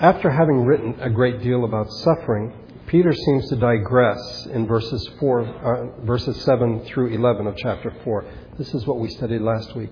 [0.00, 2.52] After having written a great deal about suffering,
[2.86, 8.24] Peter seems to digress in verses four, uh, verses seven through eleven of chapter four.
[8.56, 9.90] This is what we studied last week.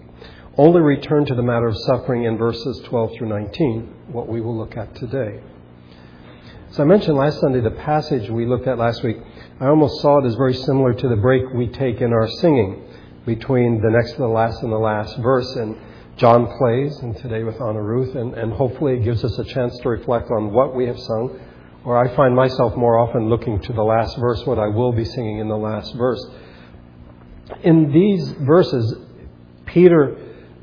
[0.56, 4.56] Only return to the matter of suffering in verses 12 through 19, what we will
[4.56, 5.40] look at today.
[6.70, 9.18] As I mentioned last Sunday, the passage we looked at last week,
[9.60, 12.84] I almost saw it as very similar to the break we take in our singing
[13.26, 15.56] between the next to the last and the last verse.
[15.56, 15.76] And
[16.16, 19.78] John plays, and today with Anna Ruth, and, and hopefully it gives us a chance
[19.80, 21.39] to reflect on what we have sung.
[21.84, 25.05] Or I find myself more often looking to the last verse, what I will be
[25.05, 26.25] singing in the last verse.
[27.62, 28.95] In these verses,
[29.66, 30.16] Peter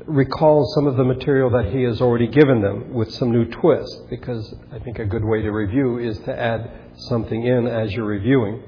[0.06, 3.96] recalls some of the material that he has already given them with some new twists,
[4.10, 8.06] because I think a good way to review is to add something in as you're
[8.06, 8.60] reviewing.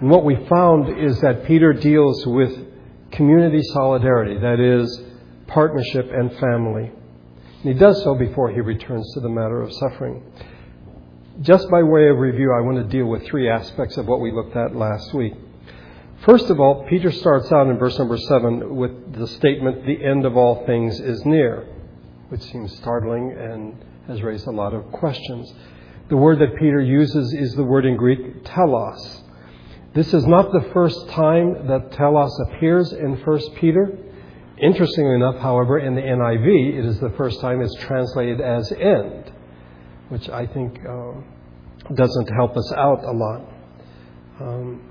[0.00, 2.58] And what we found is that Peter deals with
[3.12, 5.04] community solidarity, that is,
[5.48, 6.92] partnership and family.
[7.62, 10.22] And he does so before he returns to the matter of suffering.
[11.40, 14.30] Just by way of review, I want to deal with three aspects of what we
[14.30, 15.34] looked at last week.
[16.24, 20.26] First of all, Peter starts out in verse number 7 with the statement, the end
[20.26, 21.64] of all things is near,
[22.28, 23.76] which seems startling and
[24.08, 25.52] has raised a lot of questions.
[26.08, 29.22] The word that Peter uses is the word in Greek, telos.
[29.94, 33.96] This is not the first time that telos appears in 1 Peter.
[34.60, 39.32] Interestingly enough, however, in the NIV, it is the first time it's translated as end,
[40.08, 41.12] which I think uh,
[41.94, 43.52] doesn't help us out a lot.
[44.40, 44.82] Um,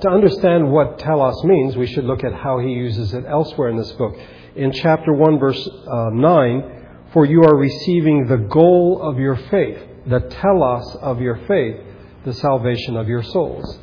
[0.00, 3.76] to understand what telos means, we should look at how he uses it elsewhere in
[3.76, 4.16] this book.
[4.54, 9.78] In chapter 1, verse uh, 9, for you are receiving the goal of your faith,
[10.06, 11.76] the telos of your faith,
[12.24, 13.78] the salvation of your souls.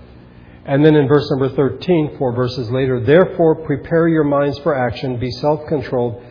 [0.68, 5.18] And then in verse number 13, four verses later, therefore prepare your minds for action,
[5.18, 6.22] be self controlled,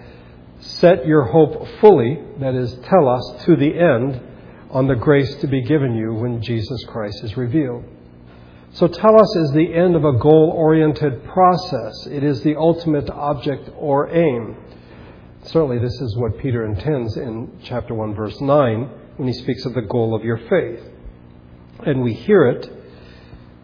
[0.61, 4.21] set your hope fully, that is, telos, to the end,
[4.71, 7.83] on the grace to be given you when Jesus Christ is revealed.
[8.73, 12.07] So telos is the end of a goal oriented process.
[12.09, 14.55] It is the ultimate object or aim.
[15.45, 19.73] Certainly, this is what Peter intends in chapter 1, verse 9, when he speaks of
[19.73, 20.83] the goal of your faith.
[21.87, 22.76] And we hear it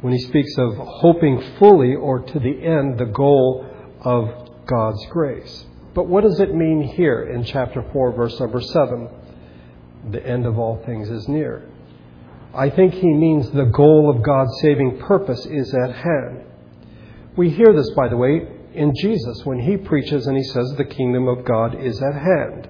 [0.02, 3.66] when he speaks of hoping fully or to the end the goal
[4.02, 5.64] of God's grace.
[5.94, 9.08] But what does it mean here in chapter 4, verse number 7?
[10.10, 11.68] The end of all things is near.
[12.54, 16.44] I think he means the goal of God's saving purpose is at hand.
[17.36, 20.84] We hear this, by the way, in Jesus when he preaches and he says the
[20.84, 22.68] kingdom of God is at hand.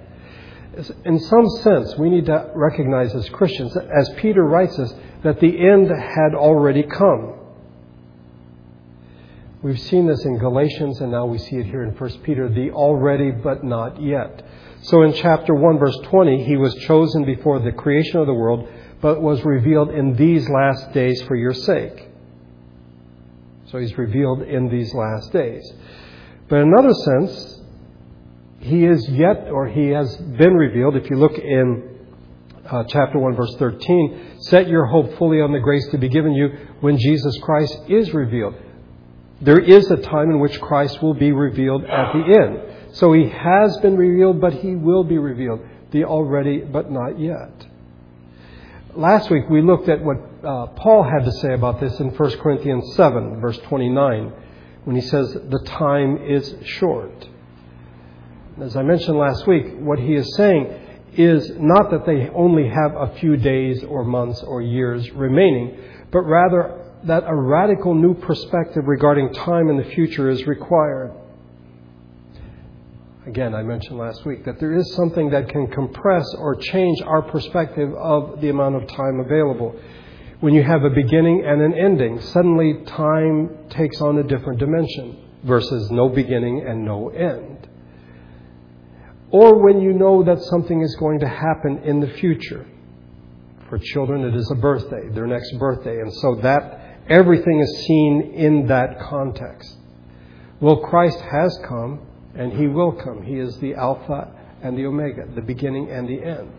[1.05, 5.69] In some sense, we need to recognize as Christians, as Peter writes us, that the
[5.69, 7.35] end had already come.
[9.63, 12.73] We've seen this in Galatians and now we see it here in 1 Peter, the
[12.73, 14.45] already but not yet.
[14.83, 18.69] So in chapter 1 verse 20, he was chosen before the creation of the world
[19.01, 22.09] but was revealed in these last days for your sake.
[23.67, 25.73] So he's revealed in these last days.
[26.49, 27.61] But in another sense,
[28.61, 30.95] he is yet, or he has been revealed.
[30.95, 31.92] If you look in
[32.71, 36.33] uh, chapter 1, verse 13, set your hope fully on the grace to be given
[36.33, 36.49] you
[36.81, 38.55] when Jesus Christ is revealed.
[39.41, 42.95] There is a time in which Christ will be revealed at the end.
[42.97, 45.61] So he has been revealed, but he will be revealed.
[45.91, 47.67] The already, but not yet.
[48.95, 52.39] Last week we looked at what uh, Paul had to say about this in 1
[52.39, 54.33] Corinthians 7, verse 29,
[54.85, 57.29] when he says, The time is short.
[58.61, 60.82] As I mentioned last week, what he is saying
[61.17, 65.79] is not that they only have a few days or months or years remaining,
[66.11, 71.13] but rather that a radical new perspective regarding time in the future is required.
[73.27, 77.23] Again, I mentioned last week that there is something that can compress or change our
[77.23, 79.77] perspective of the amount of time available.
[80.41, 85.19] When you have a beginning and an ending, suddenly time takes on a different dimension
[85.45, 87.62] versus no beginning and no end.
[89.33, 92.67] Or when you know that something is going to happen in the future.
[93.69, 98.35] For children, it is a birthday, their next birthday, and so that everything is seen
[98.35, 99.79] in that context.
[100.61, 102.01] Well, Christ has come
[102.35, 103.23] and he will come.
[103.23, 104.31] He is the Alpha
[104.63, 106.53] and the Omega, the beginning and the end.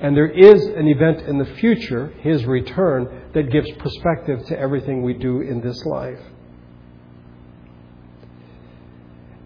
[0.00, 5.02] And there is an event in the future, his return, that gives perspective to everything
[5.02, 6.20] we do in this life.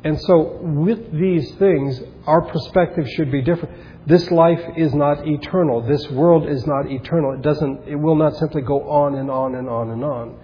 [0.03, 3.77] And so, with these things, our perspective should be different.
[4.07, 5.83] This life is not eternal.
[5.83, 7.35] This world is not eternal.
[7.35, 10.39] It doesn't, it will not simply go on and on and on and on.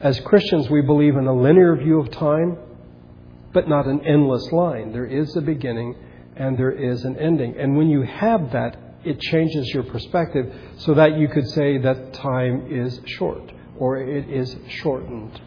[0.00, 2.58] As Christians, we believe in a linear view of time
[3.52, 4.92] but not an endless line.
[4.92, 5.94] There is a beginning
[6.36, 7.56] and there is an ending.
[7.58, 12.12] And when you have that it changes your perspective so that you could say that
[12.12, 15.40] time is short or it is shortened.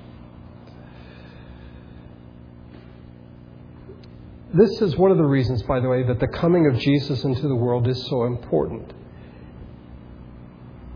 [4.51, 7.47] This is one of the reasons, by the way, that the coming of Jesus into
[7.47, 8.91] the world is so important.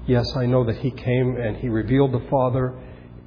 [0.07, 2.73] Yes, I know that He came and He revealed the Father.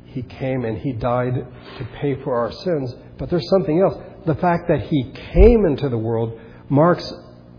[0.06, 1.46] He came and He died
[1.78, 2.92] to pay for our sins.
[3.18, 4.02] But there's something else.
[4.26, 7.12] The fact that He came into the world marks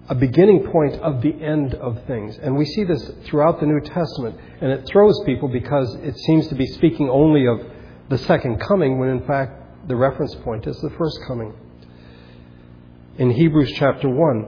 [0.09, 2.37] a beginning point of the end of things.
[2.37, 4.37] And we see this throughout the New Testament.
[4.59, 7.61] And it throws people because it seems to be speaking only of
[8.09, 11.53] the second coming, when in fact the reference point is the first coming
[13.17, 14.47] in Hebrews chapter 1.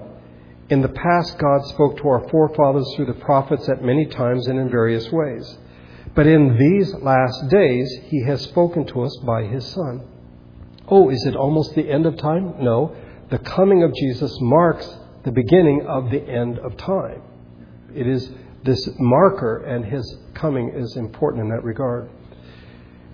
[0.69, 4.60] In the past, God spoke to our forefathers through the prophets at many times and
[4.60, 5.57] in various ways.
[6.13, 10.07] But in these last days, He has spoken to us by His Son.
[10.88, 12.63] Oh, is it almost the end of time?
[12.63, 12.95] No.
[13.30, 14.88] The coming of Jesus marks
[15.24, 17.24] the beginning of the end of time.
[17.95, 18.30] It is
[18.63, 22.10] this marker, and His coming is important in that regard.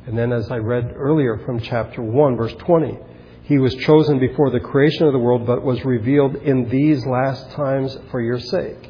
[0.06, 3.00] And then, as I read earlier from chapter 1, verse 20,
[3.46, 7.52] he was chosen before the creation of the world, but was revealed in these last
[7.52, 8.90] times for your sake.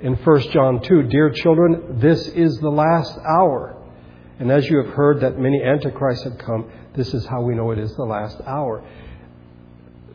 [0.00, 3.76] In 1 John 2, Dear children, this is the last hour.
[4.38, 7.70] And as you have heard that many antichrists have come, this is how we know
[7.70, 8.82] it is the last hour.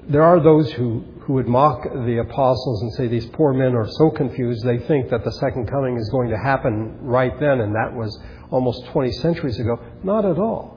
[0.10, 3.88] There are those who, who would mock the apostles and say these poor men are
[3.88, 7.76] so confused, they think that the second coming is going to happen right then, and
[7.76, 8.20] that was
[8.50, 9.80] almost 20 centuries ago.
[10.04, 10.75] Not at all.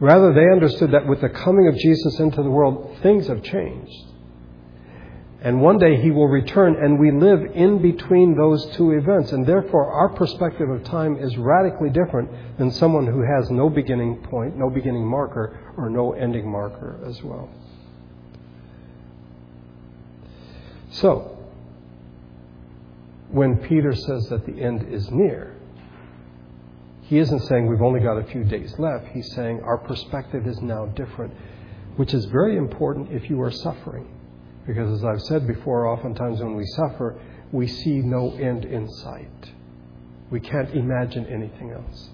[0.00, 4.10] Rather, they understood that with the coming of Jesus into the world, things have changed.
[5.42, 9.32] And one day he will return, and we live in between those two events.
[9.32, 14.22] And therefore, our perspective of time is radically different than someone who has no beginning
[14.24, 17.48] point, no beginning marker, or no ending marker as well.
[20.90, 21.38] So,
[23.30, 25.56] when Peter says that the end is near,
[27.10, 29.08] he isn't saying we've only got a few days left.
[29.08, 31.34] He's saying our perspective is now different,
[31.96, 34.06] which is very important if you are suffering.
[34.64, 37.20] Because as I've said before, oftentimes when we suffer,
[37.50, 39.50] we see no end in sight.
[40.30, 42.10] We can't imagine anything else.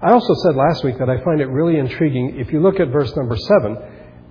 [0.00, 2.38] I also said last week that I find it really intriguing.
[2.40, 3.76] If you look at verse number seven,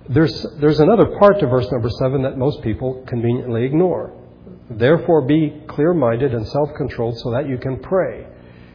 [0.08, 4.12] there's, there's another part to verse number seven that most people conveniently ignore.
[4.68, 8.26] Therefore, be clear minded and self controlled so that you can pray.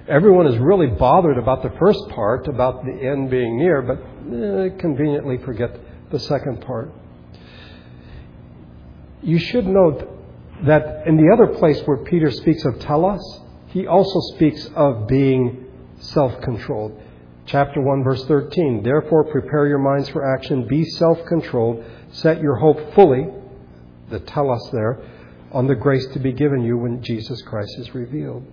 [0.08, 4.70] Everyone is really bothered about the first part, about the end being near, but eh,
[4.80, 5.78] conveniently forget
[6.12, 6.94] the second part.
[9.22, 10.08] You should note
[10.66, 15.66] that in the other place where Peter speaks of telos, he also speaks of being
[16.00, 16.98] self controlled.
[17.46, 18.84] Chapter 1, verse 13.
[18.84, 21.84] Therefore, prepare your minds for action, be self controlled,
[22.14, 23.28] set your hope fully,
[24.10, 25.02] the telos there,
[25.52, 28.46] on the grace to be given you when Jesus Christ is revealed.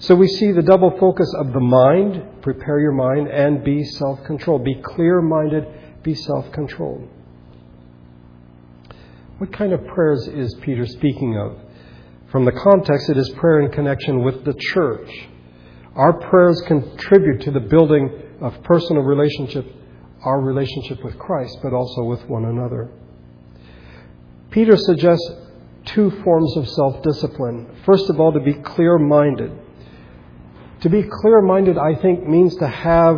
[0.00, 4.24] So we see the double focus of the mind, prepare your mind, and be self
[4.24, 4.64] controlled.
[4.64, 5.66] Be clear minded,
[6.02, 7.06] be self controlled.
[9.36, 11.58] What kind of prayers is Peter speaking of?
[12.32, 15.10] From the context, it is prayer in connection with the church.
[15.94, 18.10] Our prayers contribute to the building
[18.40, 19.66] of personal relationship,
[20.24, 22.90] our relationship with Christ, but also with one another.
[24.50, 25.30] Peter suggests
[25.84, 27.82] two forms of self discipline.
[27.84, 29.52] First of all, to be clear minded.
[30.82, 33.16] To be clear minded, I think, means to have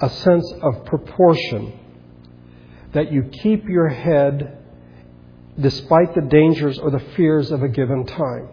[0.00, 1.78] a sense of proportion.
[2.92, 4.58] That you keep your head
[5.58, 8.48] despite the dangers or the fears of a given time.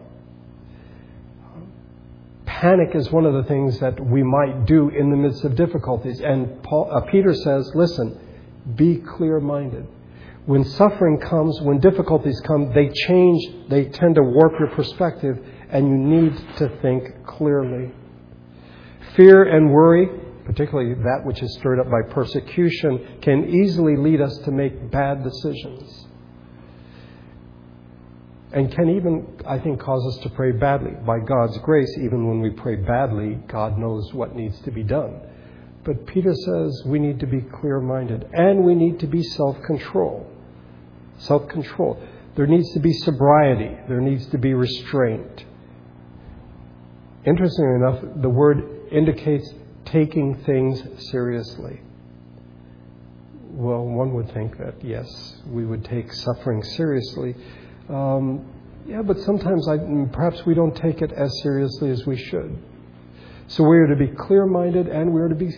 [2.46, 6.22] Panic is one of the things that we might do in the midst of difficulties.
[6.22, 8.18] And Paul, uh, Peter says, listen,
[8.76, 9.86] be clear minded.
[10.46, 15.88] When suffering comes, when difficulties come, they change, they tend to warp your perspective, and
[15.88, 17.92] you need to think clearly.
[19.16, 20.08] Fear and worry,
[20.46, 25.24] particularly that which is stirred up by persecution, can easily lead us to make bad
[25.24, 26.08] decisions.
[28.54, 30.92] And can even, I think, cause us to pray badly.
[31.06, 35.22] By God's grace, even when we pray badly, God knows what needs to be done.
[35.84, 39.62] But Peter says we need to be clear minded and we need to be self
[39.64, 40.26] control.
[41.18, 42.02] Self control.
[42.36, 45.46] There needs to be sobriety, there needs to be restraint.
[47.26, 49.52] Interestingly enough, the word indicates
[49.86, 50.82] taking things
[51.12, 51.82] seriously.
[53.50, 57.36] Well, one would think that, yes, we would take suffering seriously.
[57.90, 58.46] Um,
[58.88, 59.78] yeah, but sometimes I,
[60.12, 62.58] perhaps we don't take it as seriously as we should.
[63.48, 65.52] So we are to be clear minded and we are to be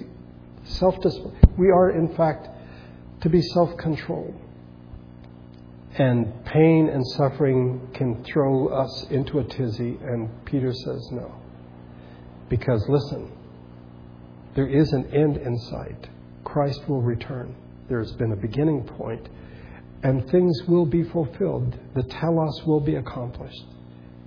[0.63, 1.37] self disciplined.
[1.57, 2.49] We are, in fact,
[3.21, 4.35] to be self controlled.
[5.97, 11.33] And pain and suffering can throw us into a tizzy, and Peter says no.
[12.49, 13.31] Because listen,
[14.55, 16.07] there is an end in sight.
[16.43, 17.55] Christ will return.
[17.89, 19.27] There has been a beginning point,
[20.03, 21.77] and things will be fulfilled.
[21.95, 23.65] The telos will be accomplished,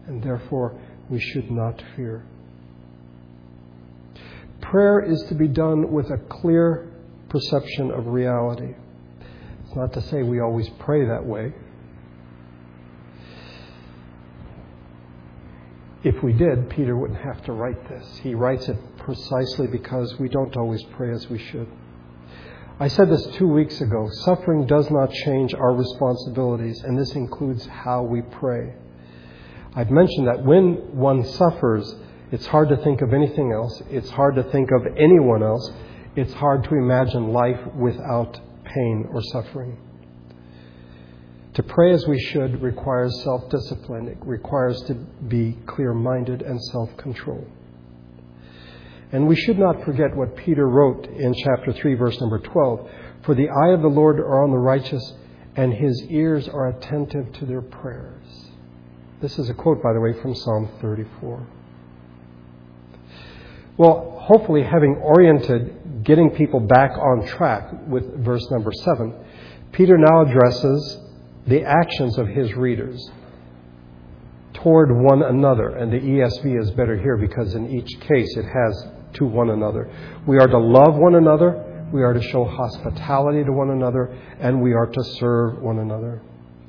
[0.07, 2.25] and therefore we should not fear.
[4.61, 6.93] Prayer is to be done with a clear
[7.29, 8.75] perception of reality.
[9.65, 11.53] It's not to say we always pray that way.
[16.05, 18.21] If we did, Peter wouldn't have to write this.
[18.23, 21.67] He writes it precisely because we don't always pray as we should.
[22.79, 24.09] I said this two weeks ago.
[24.23, 28.75] Suffering does not change our responsibilities, and this includes how we pray.
[29.75, 31.93] I've mentioned that when one suffers,
[32.31, 33.83] it's hard to think of anything else.
[33.91, 35.69] It's hard to think of anyone else.
[36.15, 39.77] It's hard to imagine life without pain or suffering.
[41.59, 44.07] To pray as we should requires self discipline.
[44.07, 47.45] It requires to be clear minded and self control.
[49.11, 52.89] And we should not forget what Peter wrote in chapter 3, verse number 12.
[53.25, 55.03] For the eye of the Lord are on the righteous,
[55.57, 58.23] and his ears are attentive to their prayers.
[59.21, 61.45] This is a quote, by the way, from Psalm 34.
[63.79, 69.13] Well, hopefully, having oriented getting people back on track with verse number 7,
[69.73, 71.01] Peter now addresses
[71.49, 73.11] the actions of his readers
[74.55, 75.71] toward one another.
[75.71, 79.91] And the ESV is better here because in each case it has to one another.
[80.27, 84.61] We are to love one another, we are to show hospitality to one another, and
[84.61, 86.21] we are to serve one another.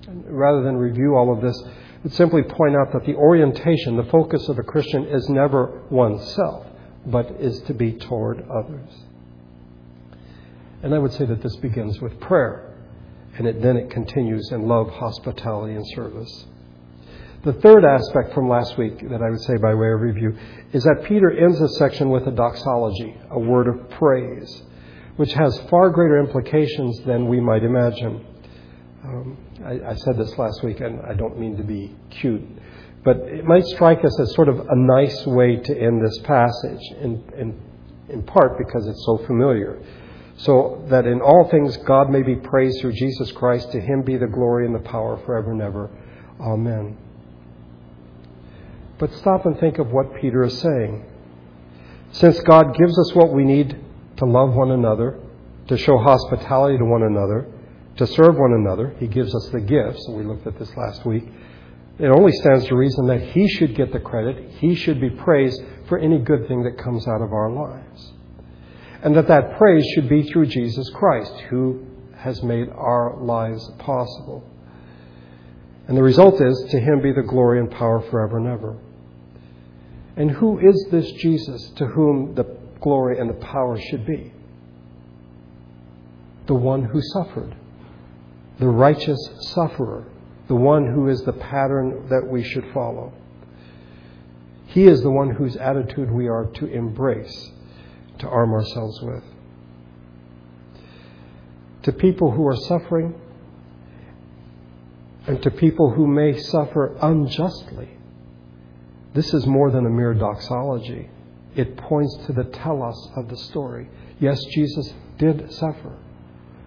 [0.07, 4.05] Rather than review all of this, I would simply point out that the orientation, the
[4.05, 6.65] focus of a Christian is never oneself,
[7.05, 8.89] but is to be toward others.
[10.81, 12.68] And I would say that this begins with prayer,
[13.39, 16.45] and it, then it continues in love, hospitality, and service.
[17.45, 20.37] The third aspect from last week that I would say by way of review
[20.73, 24.61] is that Peter ends this section with a doxology, a word of praise,
[25.15, 28.25] which has far greater implications than we might imagine.
[29.05, 32.43] Um, I, I said this last week, and I don't mean to be cute,
[33.05, 36.81] but it might strike us as sort of a nice way to end this passage,
[36.99, 37.61] in, in,
[38.09, 39.81] in part because it's so familiar.
[40.39, 44.15] So that in all things God may be praised through Jesus Christ, to him be
[44.15, 45.89] the glory and the power forever and ever.
[46.39, 46.97] Amen.
[48.97, 51.05] But stop and think of what Peter is saying.
[52.11, 53.77] Since God gives us what we need
[54.17, 55.19] to love one another,
[55.67, 57.47] to show hospitality to one another,
[57.97, 61.05] to serve one another, He gives us the gifts, and we looked at this last
[61.05, 61.25] week.
[61.99, 65.61] It only stands to reason that He should get the credit, He should be praised
[65.89, 67.88] for any good thing that comes out of our lives.
[69.01, 71.85] And that that praise should be through Jesus Christ, who
[72.17, 74.43] has made our lives possible.
[75.87, 78.77] And the result is, to Him be the glory and power forever and ever.
[80.17, 82.43] And who is this Jesus to whom the
[82.81, 84.33] glory and the power should be?
[86.47, 87.55] The one who suffered,
[88.59, 89.19] the righteous
[89.53, 90.05] sufferer,
[90.49, 93.13] the one who is the pattern that we should follow.
[94.65, 97.51] He is the one whose attitude we are to embrace,
[98.19, 99.23] to arm ourselves with.
[101.83, 103.19] To people who are suffering,
[105.27, 107.89] and to people who may suffer unjustly,
[109.13, 111.09] this is more than a mere doxology.
[111.55, 113.89] It points to the telos of the story.
[114.19, 115.97] Yes, Jesus did suffer,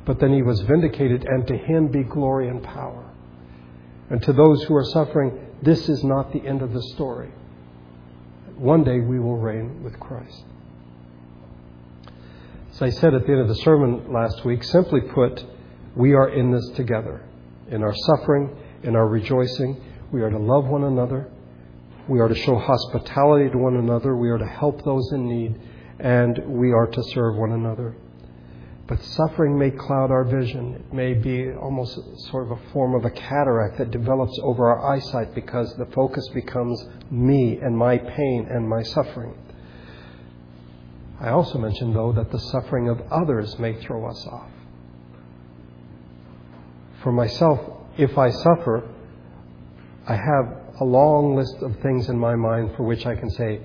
[0.05, 3.11] but then he was vindicated, and to him be glory and power.
[4.11, 7.31] And to those who are suffering, this is not the end of the story.
[8.57, 10.45] One day we will reign with Christ.
[12.85, 15.45] I said at the end of the sermon last week, simply put,
[15.95, 17.25] we are in this together.
[17.71, 21.31] In our suffering, in our rejoicing, we are to love one another
[22.09, 24.17] we are to show hospitality to one another.
[24.17, 25.61] We are to help those in need.
[26.01, 27.95] And we are to serve one another.
[28.89, 30.75] But suffering may cloud our vision.
[30.75, 31.97] It may be almost
[32.31, 36.29] sort of a form of a cataract that develops over our eyesight because the focus
[36.35, 39.35] becomes me and my pain and my suffering.
[41.23, 44.51] I also mentioned, though, that the suffering of others may throw us off.
[47.05, 47.61] For myself,
[47.97, 48.91] if I suffer,
[50.09, 53.61] I have a long list of things in my mind for which I can say,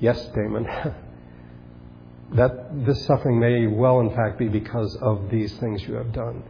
[0.00, 0.64] Yes, Damon,
[2.32, 6.42] that this suffering may well, in fact, be because of these things you have done.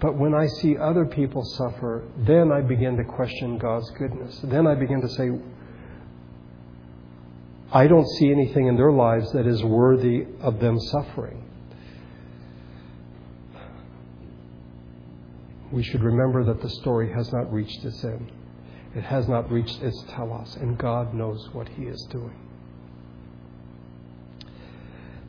[0.00, 4.38] But when I see other people suffer, then I begin to question God's goodness.
[4.44, 5.30] Then I begin to say,
[7.72, 11.42] I don't see anything in their lives that is worthy of them suffering.
[15.72, 18.30] we should remember that the story has not reached its end.
[18.94, 22.38] It has not reached its telos, and God knows what He is doing.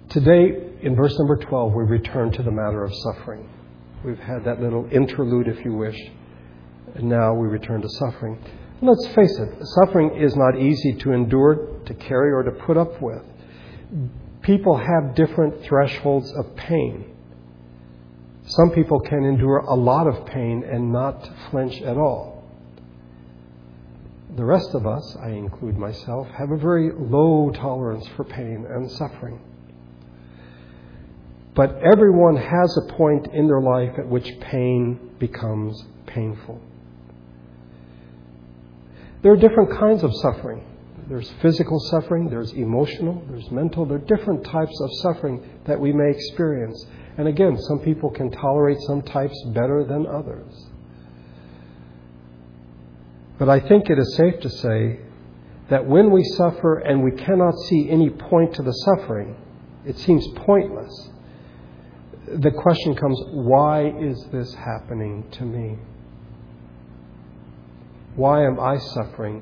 [0.09, 3.49] Today, in verse number 12, we return to the matter of suffering.
[4.03, 5.97] We've had that little interlude, if you wish,
[6.95, 8.37] and now we return to suffering.
[8.81, 13.01] Let's face it, suffering is not easy to endure, to carry, or to put up
[13.01, 13.21] with.
[14.41, 17.15] People have different thresholds of pain.
[18.45, 22.43] Some people can endure a lot of pain and not flinch at all.
[24.35, 28.91] The rest of us, I include myself, have a very low tolerance for pain and
[28.91, 29.39] suffering.
[31.55, 36.59] But everyone has a point in their life at which pain becomes painful.
[39.21, 40.65] There are different kinds of suffering.
[41.07, 43.85] There's physical suffering, there's emotional, there's mental.
[43.85, 46.85] There are different types of suffering that we may experience.
[47.17, 50.53] And again, some people can tolerate some types better than others.
[53.37, 54.99] But I think it is safe to say
[55.69, 59.35] that when we suffer and we cannot see any point to the suffering,
[59.85, 61.09] it seems pointless.
[62.27, 65.77] The question comes why is this happening to me?
[68.15, 69.41] Why am I suffering?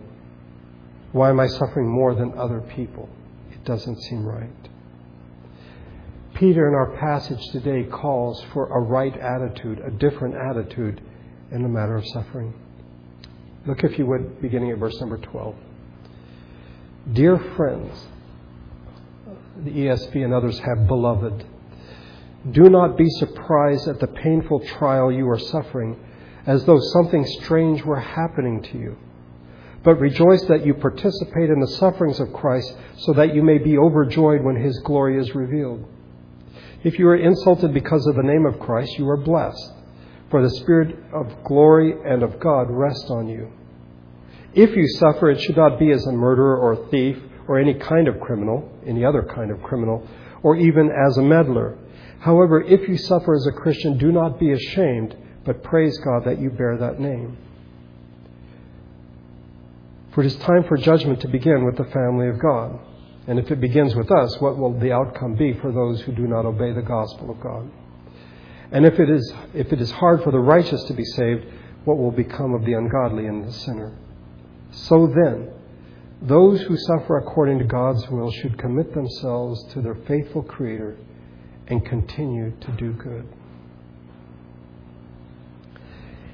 [1.12, 3.10] Why am I suffering more than other people?
[3.51, 4.50] It doesn't seem right.
[6.36, 11.01] Peter, in our passage today, calls for a right attitude, a different attitude
[11.51, 12.53] in the matter of suffering.
[13.65, 15.56] Look, if you would, beginning at verse number 12.
[17.13, 18.08] Dear friends,
[19.63, 21.46] the ESV and others have beloved.
[22.51, 26.00] Do not be surprised at the painful trial you are suffering,
[26.48, 28.98] as though something strange were happening to you.
[29.83, 33.77] But rejoice that you participate in the sufferings of Christ, so that you may be
[33.77, 35.85] overjoyed when his glory is revealed.
[36.83, 39.73] If you are insulted because of the name of Christ, you are blessed,
[40.29, 43.51] for the Spirit of glory and of God rests on you.
[44.53, 47.73] If you suffer, it should not be as a murderer or a thief or any
[47.73, 50.08] kind of criminal, any other kind of criminal,
[50.43, 51.77] or even as a meddler.
[52.19, 56.39] However, if you suffer as a Christian, do not be ashamed, but praise God that
[56.39, 57.38] you bear that name.
[60.13, 62.80] For it is time for judgment to begin with the family of God.
[63.28, 66.28] And if it begins with us, what will the outcome be for those who do
[66.28, 67.69] not obey the gospel of God?
[68.71, 71.45] And if it is, if it is hard for the righteous to be saved,
[71.86, 73.97] what will become of the ungodly and the sinner?
[74.71, 75.52] So then,
[76.21, 80.97] those who suffer according to God's will should commit themselves to their faithful Creator
[81.67, 83.28] and continue to do good.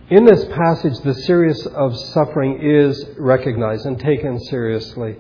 [0.10, 5.18] In this passage, the serious of suffering is recognized and taken seriously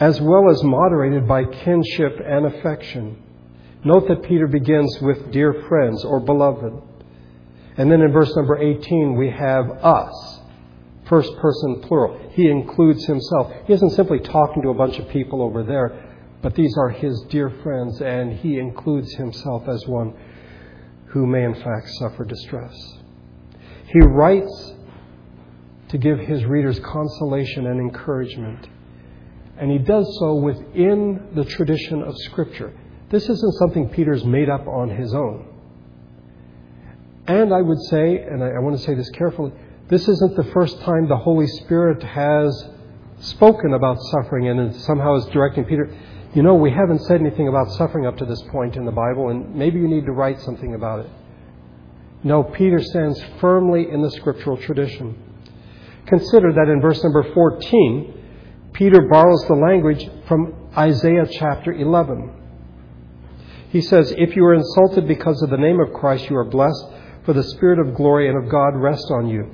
[0.00, 3.22] as well as moderated by kinship and affection.
[3.84, 6.72] Note that Peter begins with dear friends or beloved.
[7.76, 10.40] And then in verse number 18, we have us,
[11.08, 12.30] first person plural.
[12.32, 13.52] He includes himself.
[13.66, 17.20] He isn't simply talking to a bunch of people over there, but these are his
[17.30, 20.14] dear friends, and he includes himself as one
[21.06, 22.74] who may in fact suffer distress.
[23.86, 24.74] He writes
[25.88, 28.66] to give his readers consolation and encouragement.
[29.58, 32.72] And he does so within the tradition of Scripture.
[33.10, 35.46] This isn't something Peter's made up on his own.
[37.28, 39.52] And I would say, and I, want to say this carefully,
[39.88, 42.68] this isn't the first time the Holy Spirit has
[43.20, 45.96] spoken about suffering and somehow is directing Peter.
[46.34, 49.30] You know, we haven't said anything about suffering up to this point in the Bible,
[49.30, 51.10] and maybe you need to write something about it.
[52.26, 55.16] No, Peter stands firmly in the scriptural tradition.
[56.06, 62.32] Consider that in verse number 14, Peter borrows the language from Isaiah chapter 11.
[63.70, 66.86] He says, If you are insulted because of the name of Christ, you are blessed,
[67.24, 69.48] for the Spirit of glory and of God rests on you.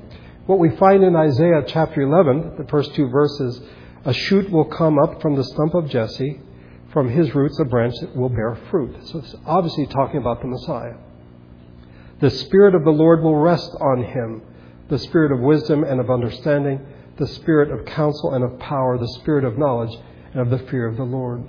[0.46, 3.61] What we find in Isaiah chapter 11, the first two verses,
[4.06, 6.40] a shoot will come up from the stump of Jesse,
[6.90, 8.96] from his roots a branch that will bear fruit.
[9.08, 10.94] So it's obviously talking about the Messiah.
[12.22, 14.40] The Spirit of the Lord will rest on him,
[14.88, 16.80] the Spirit of wisdom and of understanding
[17.16, 19.96] the spirit of counsel and of power, the spirit of knowledge
[20.32, 21.42] and of the fear of the Lord.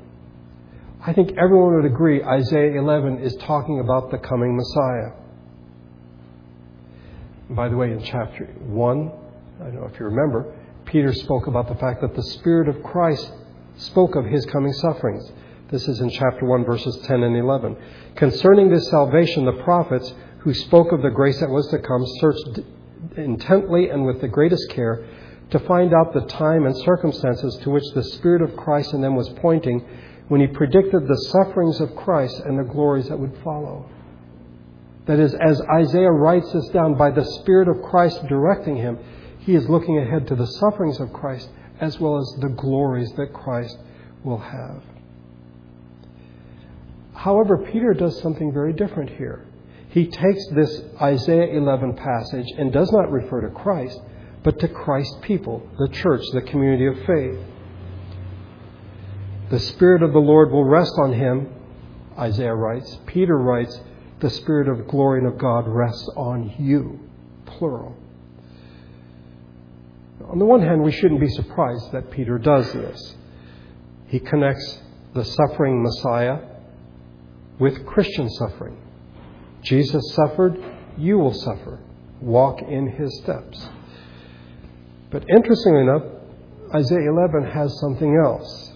[1.05, 5.11] I think everyone would agree Isaiah 11 is talking about the coming Messiah.
[7.49, 9.11] By the way, in chapter 1,
[9.61, 10.53] I don't know if you remember,
[10.85, 13.31] Peter spoke about the fact that the Spirit of Christ
[13.77, 15.31] spoke of his coming sufferings.
[15.69, 17.77] This is in chapter 1, verses 10 and 11.
[18.15, 22.59] Concerning this salvation, the prophets who spoke of the grace that was to come searched
[23.15, 25.05] intently and with the greatest care
[25.49, 29.15] to find out the time and circumstances to which the Spirit of Christ in them
[29.15, 29.79] was pointing
[30.27, 33.89] when he predicted the sufferings of Christ and the glories that would follow.
[35.05, 38.97] That is, as Isaiah writes this down by the Spirit of Christ directing him,
[39.39, 43.33] he is looking ahead to the sufferings of Christ as well as the glories that
[43.33, 43.77] Christ
[44.23, 44.81] will have.
[47.13, 49.45] However, Peter does something very different here.
[49.93, 53.99] He takes this Isaiah 11 passage and does not refer to Christ,
[54.43, 57.39] but to Christ's people, the church, the community of faith.
[59.51, 61.47] The Spirit of the Lord will rest on him,
[62.17, 62.97] Isaiah writes.
[63.05, 63.79] Peter writes,
[64.19, 66.99] the Spirit of glory and of God rests on you,
[67.45, 67.95] plural.
[70.27, 73.15] On the one hand, we shouldn't be surprised that Peter does this.
[74.07, 74.79] He connects
[75.13, 76.39] the suffering Messiah
[77.59, 78.82] with Christian suffering.
[79.63, 80.57] Jesus suffered,
[80.97, 81.79] you will suffer.
[82.21, 83.67] Walk in his steps.
[85.09, 86.03] But interestingly enough,
[86.73, 88.71] Isaiah 11 has something else.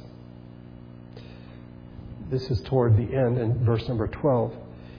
[2.30, 4.54] This is toward the end in verse number 12.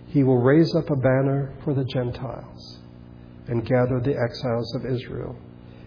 [0.09, 2.79] He will raise up a banner for the Gentiles
[3.47, 5.37] and gather the exiles of Israel.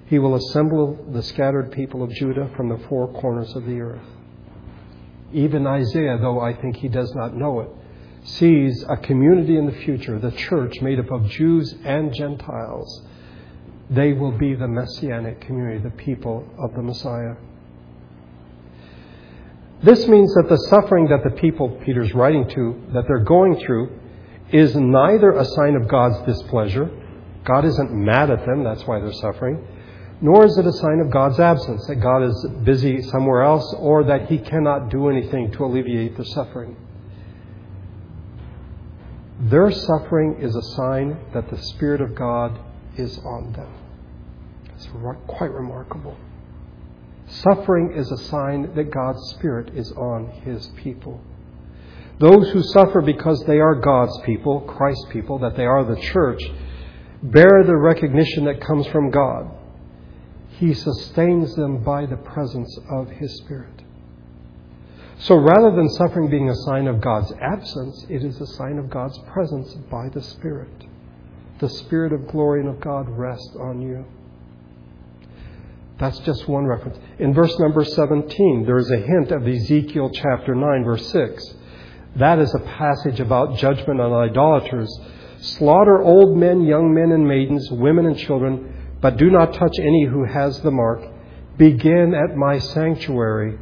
[0.06, 4.06] He will assemble the scattered people of Judah from the four corners of the earth.
[5.34, 7.70] Even Isaiah, though I think he does not know it,
[8.24, 13.04] sees a community in the future, the church made up of Jews and Gentiles.
[13.90, 17.36] They will be the messianic community, the people of the Messiah.
[19.84, 24.00] This means that the suffering that the people Peter's writing to, that they're going through,
[24.52, 26.90] is neither a sign of God's displeasure.
[27.44, 29.68] God isn't mad at them, that's why they're suffering.
[30.22, 34.04] Nor is it a sign of God's absence, that God is busy somewhere else or
[34.04, 36.78] that he cannot do anything to alleviate the suffering.
[39.50, 42.60] Their suffering is a sign that the Spirit of God
[42.96, 43.74] is on them.
[44.76, 44.88] It's
[45.28, 46.16] quite remarkable.
[47.28, 51.20] Suffering is a sign that God's Spirit is on His people.
[52.20, 56.44] Those who suffer because they are God's people, Christ's people, that they are the church,
[57.24, 59.50] bear the recognition that comes from God.
[60.60, 63.81] He sustains them by the presence of His Spirit.
[65.22, 68.90] So rather than suffering being a sign of God's absence, it is a sign of
[68.90, 70.70] God's presence by the Spirit.
[71.60, 74.04] The Spirit of glory and of God rest on you.
[76.00, 76.98] That's just one reference.
[77.20, 81.54] In verse number 17, there is a hint of Ezekiel chapter 9, verse 6.
[82.16, 84.90] That is a passage about judgment on idolaters.
[85.38, 90.06] Slaughter old men, young men, and maidens, women and children, but do not touch any
[90.06, 91.04] who has the mark.
[91.58, 93.60] Begin at my sanctuary.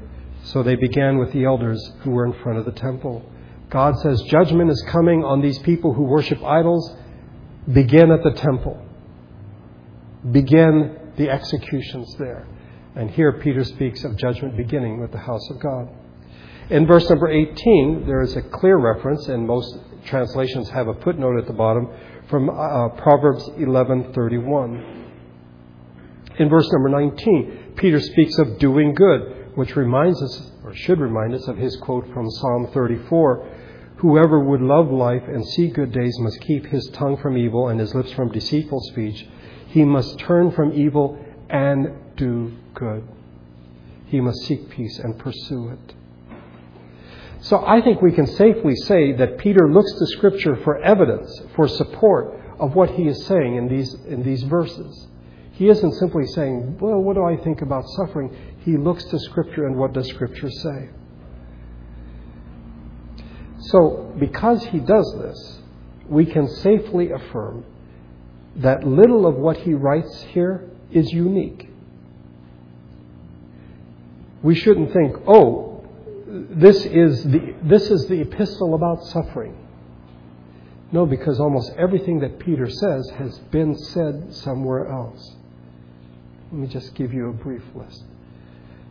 [0.51, 3.23] So they began with the elders who were in front of the temple.
[3.69, 6.95] God says judgment is coming on these people who worship idols.
[7.71, 8.83] Begin at the temple.
[10.31, 12.47] Begin the executions there.
[12.95, 15.87] And here Peter speaks of judgment beginning with the house of God.
[16.71, 21.37] In verse number 18, there is a clear reference, and most translations have a footnote
[21.37, 21.89] at the bottom
[22.27, 25.05] from uh, Proverbs 11:31.
[26.39, 31.33] In verse number 19, Peter speaks of doing good, which reminds us, or should remind
[31.33, 33.45] us, of his quote from Psalm 34
[33.97, 37.77] Whoever would love life and see good days must keep his tongue from evil and
[37.77, 39.27] his lips from deceitful speech.
[39.67, 41.19] He must turn from evil
[41.49, 43.05] and do good.
[44.05, 45.95] He must seek peace and pursue it.
[47.41, 51.67] So I think we can safely say that Peter looks to Scripture for evidence, for
[51.67, 55.07] support of what he is saying in these, in these verses.
[55.59, 58.33] He isn't simply saying, Well, what do I think about suffering?
[58.63, 60.89] He looks to Scripture and what does Scripture say?
[63.63, 65.59] So, because he does this,
[66.07, 67.65] we can safely affirm
[68.55, 71.69] that little of what he writes here is unique.
[74.41, 75.83] We shouldn't think, oh,
[76.25, 79.57] this is the, this is the epistle about suffering.
[80.93, 85.35] No, because almost everything that Peter says has been said somewhere else.
[86.51, 88.03] Let me just give you a brief list.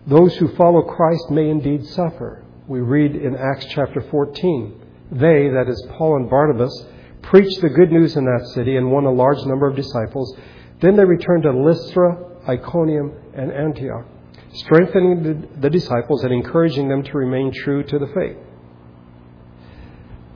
[0.07, 2.45] Those who follow Christ may indeed suffer.
[2.67, 4.81] We read in Acts chapter 14.
[5.13, 6.87] They, that is Paul and Barnabas,
[7.23, 10.37] preached the good news in that city and won a large number of disciples.
[10.81, 12.17] Then they returned to Lystra,
[12.49, 14.07] Iconium, and Antioch
[14.53, 18.37] strengthening the, disciples and encouraging them to remain true to the faith.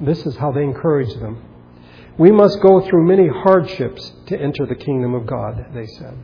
[0.01, 1.43] This is how they encouraged them.
[2.19, 6.17] We must go through many hardships to enter the kingdom of God, they said.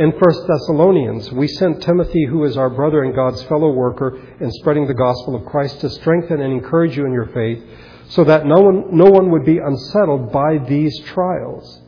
[0.00, 4.50] In 1 Thessalonians, we sent Timothy, who is our brother and God's fellow worker in
[4.50, 7.62] spreading the gospel of Christ, to strengthen and encourage you in your faith,
[8.08, 11.82] so that no one, no one would be unsettled by these trials.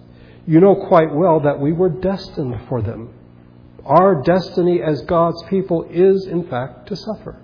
[0.47, 3.15] You know quite well that we were destined for them.
[3.87, 7.41] Our destiny as God's people is, in fact, to suffer.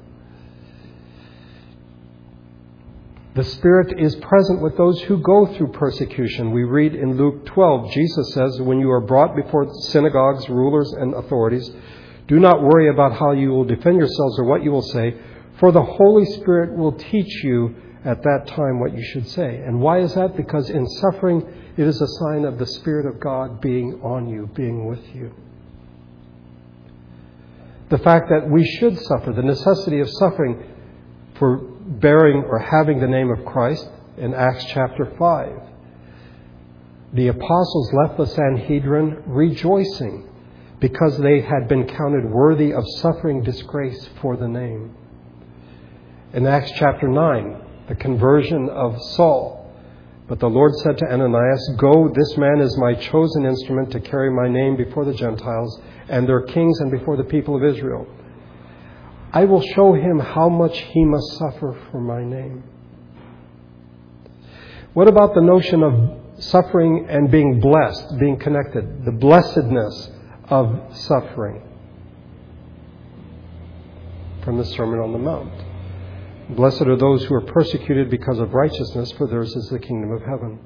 [3.38, 6.50] The Spirit is present with those who go through persecution.
[6.50, 11.14] We read in Luke 12, Jesus says, When you are brought before synagogues, rulers, and
[11.14, 11.70] authorities,
[12.26, 15.14] do not worry about how you will defend yourselves or what you will say,
[15.60, 19.62] for the Holy Spirit will teach you at that time what you should say.
[19.64, 20.36] And why is that?
[20.36, 21.46] Because in suffering,
[21.76, 25.32] it is a sign of the Spirit of God being on you, being with you.
[27.90, 30.60] The fact that we should suffer, the necessity of suffering
[31.38, 35.52] for bearing or having the name of Christ in Acts chapter 5.
[37.14, 40.28] The apostles left the Sanhedrin rejoicing
[40.80, 44.94] because they had been counted worthy of suffering disgrace for the name.
[46.34, 49.72] In Acts chapter 9, the conversion of Saul.
[50.28, 54.30] But the Lord said to Ananias, Go, this man is my chosen instrument to carry
[54.30, 58.06] my name before the Gentiles and their kings and before the people of Israel.
[59.32, 62.64] I will show him how much he must suffer for my name.
[64.94, 69.04] What about the notion of suffering and being blessed, being connected?
[69.04, 70.10] The blessedness
[70.48, 71.62] of suffering
[74.42, 75.52] from the Sermon on the Mount.
[76.56, 80.22] Blessed are those who are persecuted because of righteousness, for theirs is the kingdom of
[80.22, 80.58] heaven.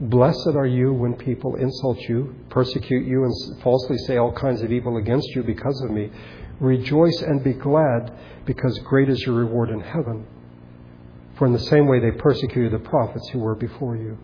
[0.00, 4.72] Blessed are you when people insult you, persecute you, and falsely say all kinds of
[4.72, 6.10] evil against you because of me.
[6.58, 8.12] Rejoice and be glad,
[8.44, 10.26] because great is your reward in heaven.
[11.36, 14.18] For in the same way they persecuted the prophets who were before you.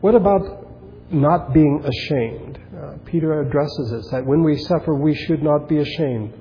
[0.00, 2.58] What about not being ashamed?
[2.76, 6.32] Uh, Peter addresses this that when we suffer, we should not be ashamed.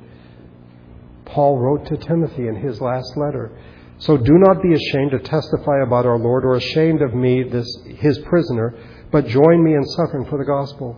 [1.26, 3.52] Paul wrote to Timothy in his last letter.
[3.98, 7.68] So do not be ashamed to testify about our Lord or ashamed of me, this,
[7.98, 8.76] his prisoner,
[9.12, 10.98] but join me in suffering for the gospel.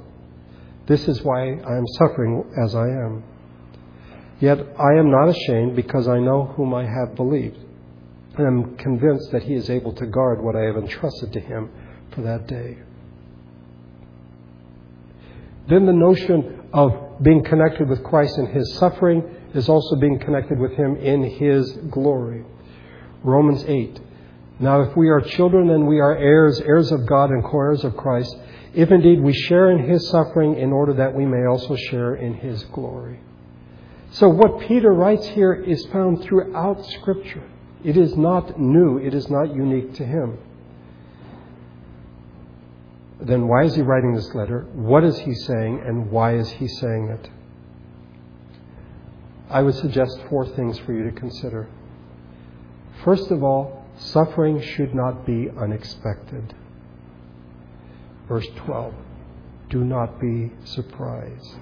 [0.87, 3.23] This is why I am suffering as I am.
[4.39, 7.57] Yet I am not ashamed because I know whom I have believed.
[8.37, 11.69] And am convinced that he is able to guard what I have entrusted to him
[12.11, 12.77] for that day.
[15.67, 20.59] Then the notion of being connected with Christ in his suffering is also being connected
[20.59, 22.45] with him in his glory.
[23.27, 23.99] Romans 8.
[24.59, 27.83] Now, if we are children, then we are heirs, heirs of God and co heirs
[27.83, 28.35] of Christ,
[28.73, 32.33] if indeed we share in his suffering in order that we may also share in
[32.35, 33.19] his glory.
[34.11, 37.43] So, what Peter writes here is found throughout Scripture.
[37.83, 40.39] It is not new, it is not unique to him.
[43.19, 44.65] Then, why is he writing this letter?
[44.73, 47.29] What is he saying, and why is he saying it?
[49.49, 51.69] I would suggest four things for you to consider.
[53.03, 56.53] First of all, suffering should not be unexpected.
[58.27, 58.93] Verse 12
[59.69, 61.55] Do not be surprised,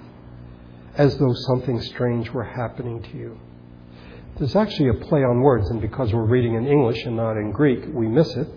[0.96, 3.40] as though something strange were happening to you.
[4.38, 7.52] There's actually a play on words, and because we're reading in English and not in
[7.52, 8.48] Greek, we miss it.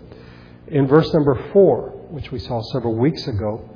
[0.67, 3.69] In verse number 4, which we saw several weeks ago,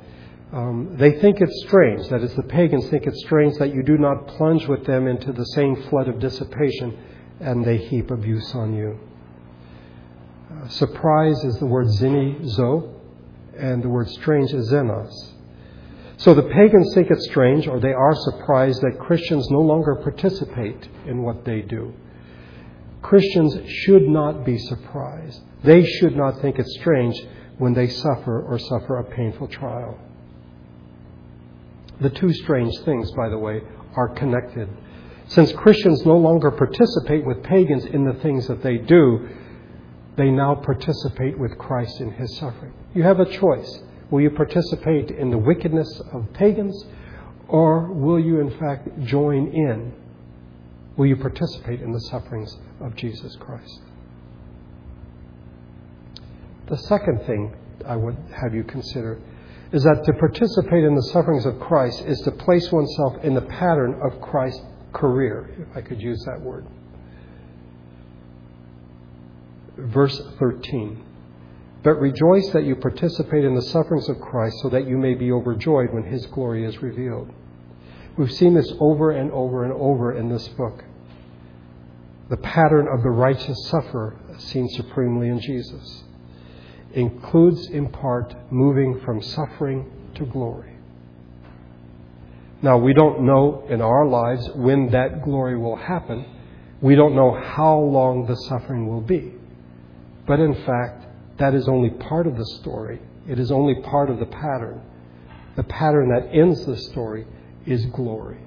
[0.52, 3.96] um, they think it's strange, that is, the pagans think it's strange that you do
[3.96, 6.96] not plunge with them into the same flood of dissipation
[7.40, 8.98] and they heap abuse on you.
[10.50, 12.94] Uh, surprise is the word xenizo,
[13.56, 15.12] and the word strange is xenos.
[16.16, 20.88] So the pagans think it's strange, or they are surprised that Christians no longer participate
[21.06, 21.92] in what they do.
[23.02, 25.42] Christians should not be surprised.
[25.62, 27.14] They should not think it's strange
[27.58, 29.98] when they suffer or suffer a painful trial.
[32.00, 33.60] The two strange things, by the way,
[33.96, 34.68] are connected.
[35.28, 39.28] Since Christians no longer participate with pagans in the things that they do,
[40.16, 42.72] they now participate with Christ in his suffering.
[42.94, 43.82] You have a choice.
[44.10, 46.84] Will you participate in the wickedness of pagans,
[47.48, 49.92] or will you, in fact, join in?
[50.96, 53.80] Will you participate in the sufferings of Jesus Christ?
[56.66, 59.18] The second thing I would have you consider
[59.72, 63.42] is that to participate in the sufferings of Christ is to place oneself in the
[63.42, 64.62] pattern of Christ's
[64.94, 66.66] career, if I could use that word.
[69.76, 71.04] Verse 13.
[71.82, 75.30] But rejoice that you participate in the sufferings of Christ so that you may be
[75.30, 77.30] overjoyed when his glory is revealed.
[78.16, 80.82] We've seen this over and over and over in this book.
[82.30, 86.04] The pattern of the righteous sufferer seen supremely in Jesus
[86.94, 90.73] includes in part moving from suffering to glory.
[92.62, 96.24] Now, we don't know in our lives when that glory will happen.
[96.80, 99.32] We don't know how long the suffering will be.
[100.26, 101.06] But in fact,
[101.38, 103.00] that is only part of the story.
[103.28, 104.80] It is only part of the pattern.
[105.56, 107.26] The pattern that ends the story
[107.66, 108.38] is glory.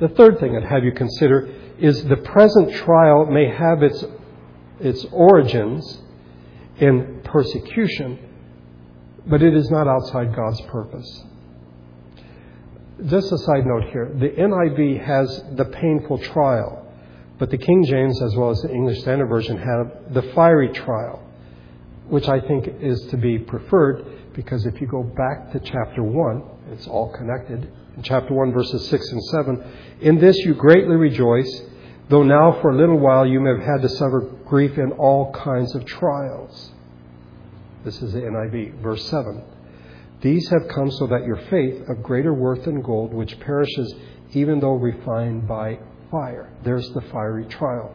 [0.00, 4.04] The third thing I'd have you consider is the present trial may have its,
[4.80, 5.98] its origins
[6.78, 8.18] in persecution,
[9.26, 11.24] but it is not outside God's purpose.
[13.06, 16.86] Just a side note here the NIV has the painful trial,
[17.38, 21.22] but the King James, as well as the English Standard Version, have the fiery trial,
[22.08, 26.42] which I think is to be preferred because if you go back to chapter 1,
[26.72, 27.72] it's all connected.
[27.96, 29.64] In chapter 1, verses 6 and 7,
[30.00, 31.62] in this you greatly rejoice,
[32.08, 35.32] though now for a little while you may have had to suffer grief in all
[35.32, 36.70] kinds of trials.
[37.84, 39.42] This is the NIV, verse 7.
[40.22, 43.94] These have come so that your faith, of greater worth than gold, which perishes
[44.32, 45.78] even though refined by
[46.10, 47.94] fire, there's the fiery trial,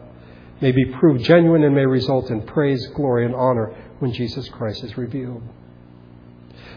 [0.60, 4.82] may be proved genuine and may result in praise, glory, and honor when Jesus Christ
[4.84, 5.42] is revealed.